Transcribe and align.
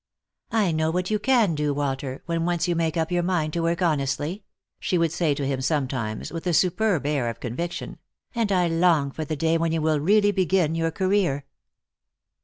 "I 0.51 0.71
know 0.71 0.89
what 0.89 1.11
you 1.11 1.19
can 1.19 1.53
do, 1.53 1.75
Walter, 1.75 2.23
when 2.25 2.43
once 2.43 2.67
you 2.67 2.73
make 2.75 2.97
up 2.97 3.11
your 3.11 3.21
mind 3.21 3.53
to 3.53 3.61
work 3.61 3.83
honestly," 3.83 4.43
she 4.79 4.97
would 4.97 5.11
say 5.11 5.35
to 5.35 5.45
him 5.45 5.61
sometimes, 5.61 6.31
with 6.33 6.47
a 6.47 6.53
superb 6.53 7.05
air 7.05 7.29
of 7.29 7.39
conviction," 7.39 7.99
and 8.33 8.51
I 8.51 8.67
long 8.67 9.11
for 9.11 9.25
the 9.25 9.35
day 9.35 9.59
when 9.59 9.71
you 9.71 9.81
will 9.83 9.99
really 9.99 10.31
begin 10.31 10.73
your 10.73 10.89
career." 10.89 11.45